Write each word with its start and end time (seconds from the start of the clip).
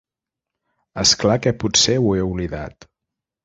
És 1.03 1.11
clar 1.25 1.37
que 1.45 1.55
potser 1.65 2.01
ho 2.07 2.11
he 2.17 2.27
oblidat. 2.33 2.93